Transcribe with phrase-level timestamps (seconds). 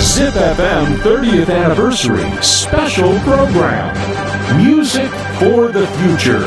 [0.00, 3.94] Zip FM 30th Anniversary Special Program
[4.56, 6.40] Music for the Future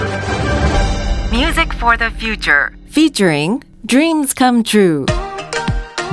[1.31, 5.05] Music for the Future featuring Dreams Come True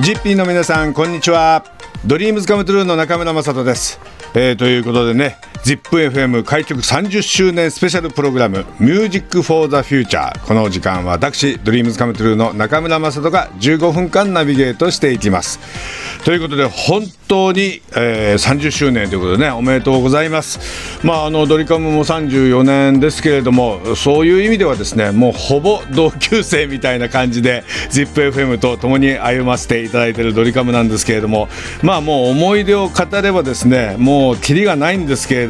[0.02, 1.64] ジッピーの皆さんこんにちは
[2.04, 3.98] DREAMS COME TRUE の中村正人です、
[4.34, 15.60] えーということでね ZIPFM 開局30周年スペシャルプログラム Music for the Future この時間は私 DREAMS COME TRUE の中村正人が15分間ナビゲートしていきます。
[16.24, 20.60] ということで本当に、えー30周年ということでねおめでとうございます。
[21.06, 31.48] まああのドリカムも34年ですけれどもそういう意味ではですねもうほぼ同級生みたいな感じで ZIPFM と共に歩ませていただいているドリカムなんですけれども
[31.82, 35.49] まあもう思い出を語ればですねもうキリがないんですけれど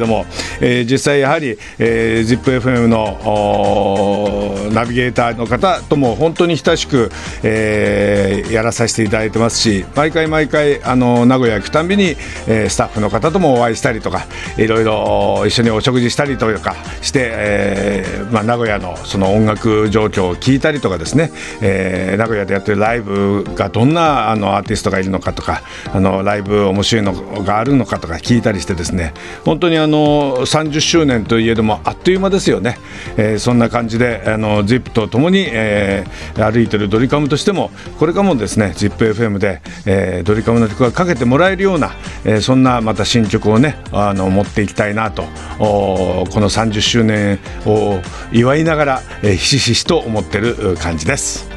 [0.59, 7.11] えー実際やはり、えー、ZIPFM のナビゲーターの方とも本当に親しく、
[7.43, 12.15] えーやらさせていただいてますし毎回毎回あの名古屋行くたんびに、
[12.47, 14.25] えースタッフの方ともお会いしたりとか
[14.57, 27.13] いろいろ一緒にお食事したりというかして、えーまあ、名古屋のその音楽状況を聞いたりとかですね、えー名古屋でやってるライブがどんなあのアーティストがいるのかとかあのライブ面白いの
[27.43, 29.13] があるのかとか聞いたりしてですね
[29.43, 32.77] 本当にあの30周年といえどもあっという間ですよね、
[33.17, 41.91] えーそんな感じであの ZIP とともに、えー歩いてるドリカムとしてもこれからもですね ZIPFM で、えードリカムの曲がかけてもらえるような、
[42.25, 45.23] えーそんなまた新曲をねあの持っていきたいなと
[45.59, 47.99] おーこの30周周年を
[48.31, 51.49] 祝いながら、えー、ひしひしと思ってる感じです。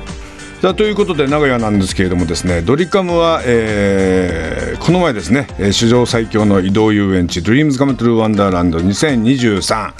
[0.62, 9.92] さあということで名古屋なんですけれどもですねドリカムは、えー、この前ですね史上最強の移動遊園地「DreamsComeTrueWonderland2023」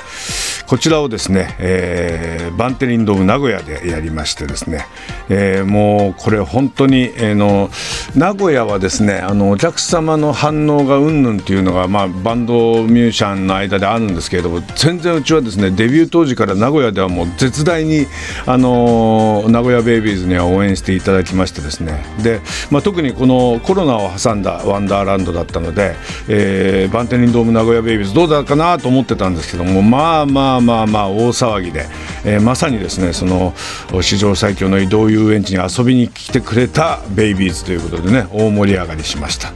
[0.66, 4.86] こちらをですね、えーバンテリンドーム名古屋でやりましてですね、
[5.28, 7.70] えーもうこれ本当に、えーの
[8.16, 18.06] 名古屋はですねあのお客様の反応がうんぬんっていうのが、まあ、バンドミュージシャンの間であるんですけれども全然うちはですねデビュー当時から名古屋ではもう絶大に、
[18.46, 22.04] あの名古屋ベイビーズには応援していただきましてですね。
[22.22, 22.40] で、
[22.70, 25.94] まあ、特にこのコロナを挟んだワンダーランドだったので、
[26.28, 31.86] えーバンテリンドーム名古屋ベイビーズどうだかなと思ってたんですけどもまあまあまあまあ大騒ぎで、
[32.24, 33.54] えーまさにですねその
[34.02, 39.52] 史上最強の移動遊園地に遊びに来てくれたベイビーズということでね大盛り上がりしました、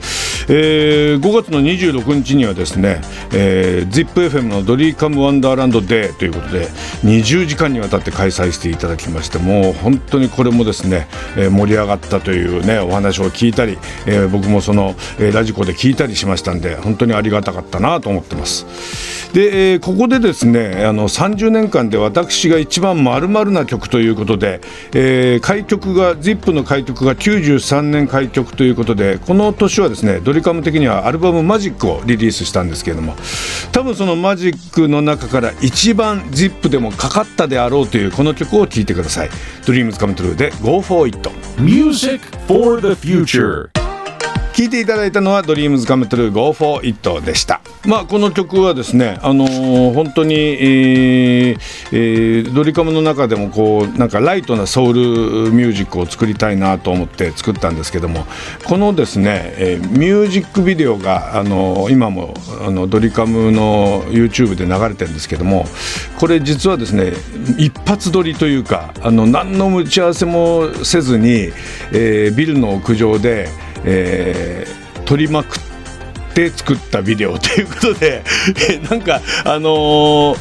[0.50, 3.00] えー5月の26日にはですね、
[3.34, 6.69] えー、ZIPFM のドリーカムワンダーランドデーということで
[7.03, 19.32] 20時間にわたって開催していただきましてもう本当にこれもですね、えー盛り上がったというねお話を聞いたり、えー僕もその、えーラジコで聞いたりしましたんで本当にありがたかったなと思ってます。
[19.34, 24.60] で、えーここでですねあの30年間で私が一番丸々な曲ということで、
[24.94, 33.16] えー開局が ZIP の開局が93年開局ということでこの年はですねドリカム的にはアルバム「マジックをリリースしたんですけれども
[33.72, 39.31] 多分そのマジックの中から一番 ZIP でもかかったであろうというこの曲を聴いてください。
[39.65, 41.19] Dreams Come True で Go For It
[41.59, 43.88] Music for the Future
[44.59, 47.61] 聴いていただいたのは Dreams Come True Go For It でした。
[47.87, 51.59] まあこの曲はですねあのー本当に、えー
[51.93, 55.01] えードリカムの中でもこうなんかライトなソウル
[55.53, 58.27] ミュージックを作りたいなと思って作ったんですけども
[58.67, 62.35] このですね、えーミュージックビデオがあのー今も
[62.67, 65.67] あのドリカムの YouTube で流れてるんですけども
[66.19, 67.13] これ実はですね
[67.59, 71.53] 一発撮りというかあの何の打ち合わせもせずに、
[71.93, 73.49] えービルの屋上で、
[73.84, 75.68] えー取りまくっ
[76.38, 78.22] て作ったビデオということで
[78.71, 80.38] え なんかあのー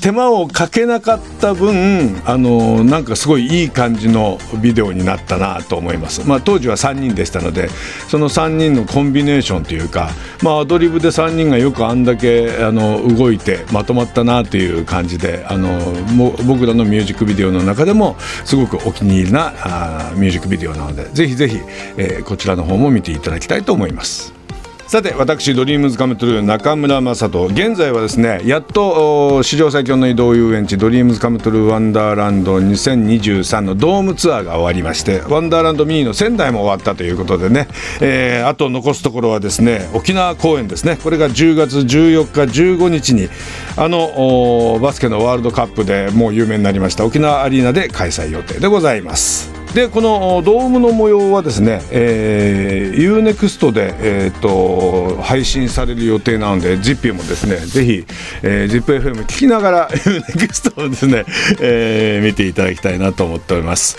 [0.00, 6.22] 手間をかけなかった分あのーなんかすごいいい感じのビデオになったなと思います。
[6.26, 7.70] まあ当時は3人でしたので
[8.08, 10.10] その3人のコンビネーションというか
[10.42, 15.68] まあアドリブで3人がよくあんだけあの動いてまとまったなという感じであの
[16.12, 21.58] も僕らのミュージックビデオの中でもすごくお気に入りなあミュージックビデオなのでぜひぜひ、
[21.96, 24.41] えこちらの方も見ていただきたいと思います。
[24.86, 37.68] さて私 DREAMS COME TRUE 中村正人現在はですねやっと史上最強の移動遊園地 DREAMS COME TRUE WONDERLAND 2023のドームツアーが終わりましてワンダーランドミニの仙台も終わったということでね、
[38.00, 43.28] えーあと残すところはですね沖縄公演ですねこれが10月14日15日に
[43.76, 49.61] あのバスケのワールドカップでもう有名になりました沖縄アリーナで開催予定でございます。
[49.74, 58.06] でこのドームの模様はですね、えー、 U-NEXT で、えー、と配信される予定なので ZIP もですねぜひ、
[58.42, 61.24] えー、ZIPFM 聞きながら UNEXT をですね、
[61.60, 63.98] えー見ていただきたいなと思っております。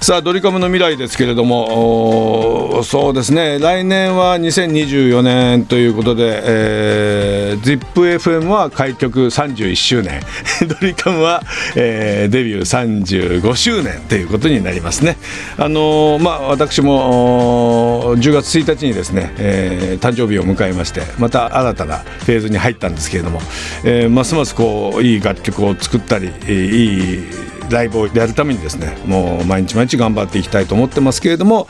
[0.00, 10.20] さあドリカムの未来ですけれどもそうですね来年は2024年ということで、えー、ZIPFM は開局31周年。
[10.68, 11.42] ドリカムは、
[11.74, 15.16] えー、デビュー35周年ということになりますね。
[15.56, 23.40] あのー、まあ私も10月1日にですね、えー、誕生日を迎えましてまた新たなフェーズに入ったんですけれども、
[23.84, 31.66] えー、ますますこういい楽曲を作ったりいいライブをやるためにですねもう毎日毎日頑張っていきたいと思ってますけれども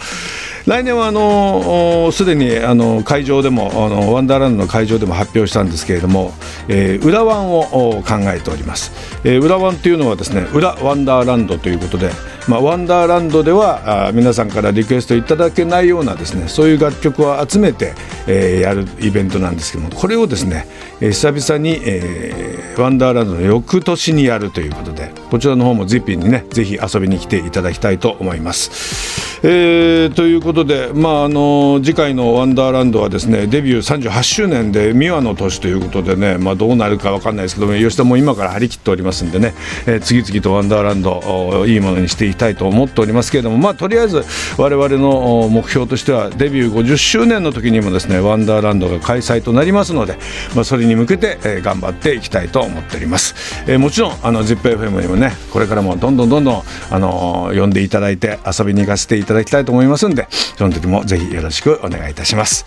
[0.67, 6.33] 来年はあのすでにあの会場でもあのワンダーランドの会場でも発表したんですけれども、
[6.69, 8.91] えー、裏ワンを考えております、
[9.25, 12.11] えー、裏ワンというのはですね裏ワンダーランドということで、
[12.49, 17.95] まあ、ワンダーランドではあ皆さんからリクエストいただけないようなですねそういう楽曲を集めて、
[18.27, 20.67] えー、やるイベントなんですけどもこれをですね、
[21.01, 29.25] えー、久々に、えー、ワンダーランドの翌年にやるということでこちらの方も ZIP にねぜひ遊びに来ていただきたいと思います。
[29.47, 39.53] えー、ということで、まあ、あの次回の「ワンダーランド」はですねデビュー38周年で美和の年ということでね、まあ、どうなるか分かんないですけども吉田も今から張り切っておりますんでね、
[39.87, 44.25] えー、次々と「ワンダーランド」いいものにしていきたいと思っておりますけれども、まあ、とりあえず
[44.59, 50.19] 我々の目標としてはデビュー50周年の時にもですねワンダーランドが開催となりますので、
[50.55, 53.35] まあ、それに向けて、えー、頑張っていきたいと思っております、
[53.71, 62.65] えー、もちろんあの ZIPFM にもねこれからもどんどんどんどんあの呼んでいただいて遊びに行かせていただきたいと思いますんでその時もぜひよろしくお願いいたします。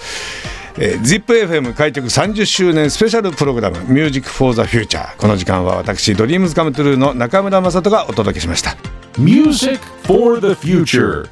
[0.80, 8.78] えー、ZIPFM 開局30周年スペシャルプログラム「ミュージックフォーザフューチャーこの時間は私 DREAMS COME TRUE の中村正人がお届けしました。
[9.18, 11.28] Music for the Future